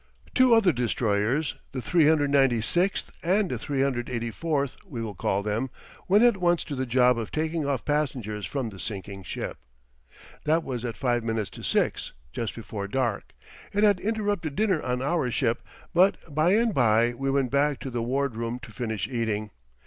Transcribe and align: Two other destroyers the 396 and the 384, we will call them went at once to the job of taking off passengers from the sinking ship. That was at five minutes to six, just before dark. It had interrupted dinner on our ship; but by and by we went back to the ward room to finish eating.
Two 0.33 0.55
other 0.55 0.71
destroyers 0.73 1.57
the 1.73 1.79
396 1.79 3.11
and 3.21 3.51
the 3.51 3.59
384, 3.59 4.69
we 4.87 4.99
will 4.99 5.13
call 5.13 5.43
them 5.43 5.69
went 6.07 6.23
at 6.23 6.37
once 6.37 6.63
to 6.63 6.75
the 6.75 6.87
job 6.87 7.19
of 7.19 7.31
taking 7.31 7.67
off 7.67 7.85
passengers 7.85 8.47
from 8.47 8.69
the 8.71 8.79
sinking 8.79 9.21
ship. 9.21 9.57
That 10.43 10.63
was 10.63 10.83
at 10.85 10.97
five 10.97 11.23
minutes 11.23 11.51
to 11.51 11.61
six, 11.61 12.13
just 12.33 12.55
before 12.55 12.87
dark. 12.87 13.31
It 13.73 13.83
had 13.83 13.99
interrupted 13.99 14.55
dinner 14.55 14.81
on 14.81 15.03
our 15.03 15.29
ship; 15.29 15.61
but 15.93 16.33
by 16.33 16.53
and 16.53 16.73
by 16.73 17.13
we 17.13 17.29
went 17.29 17.51
back 17.51 17.77
to 17.81 17.91
the 17.91 18.01
ward 18.01 18.35
room 18.35 18.57
to 18.63 18.71
finish 18.71 19.07
eating. 19.07 19.51